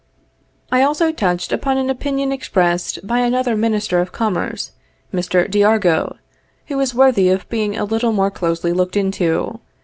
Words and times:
I 0.71 0.81
also 0.81 1.11
touched 1.11 1.51
upon 1.51 1.77
an 1.77 1.87
opinion 1.87 2.31
expressed 2.31 3.05
by 3.05 3.19
another 3.19 3.55
minister 3.55 3.99
of 3.99 4.11
commerce, 4.11 4.71
Mr. 5.13 5.47
d'Argout, 5.47 6.17
which 6.67 6.81
is 6.81 6.95
worthy 6.95 7.29
of 7.29 7.47
being 7.49 7.77
a 7.77 7.85
little 7.85 8.11
more 8.11 8.31
closely 8.31 8.73
looked 8.73 8.97
into. 8.97 9.59